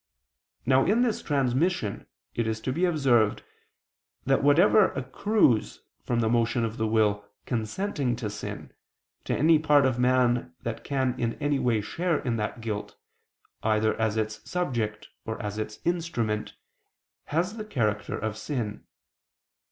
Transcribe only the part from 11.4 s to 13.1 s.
way share in that guilt,